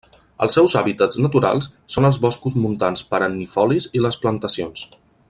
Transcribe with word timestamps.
Els 0.45 0.55
seus 0.57 0.73
hàbitats 0.79 1.19
naturals 1.25 1.69
són 1.97 2.09
els 2.11 2.19
boscos 2.25 2.57
montans 2.65 3.07
perennifolis 3.13 3.89
i 4.01 4.07
les 4.07 4.19
plantacions. 4.25 4.89